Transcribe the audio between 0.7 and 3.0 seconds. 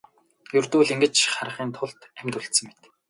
л ингэж харахын тулд амьд үлдсэн мэт.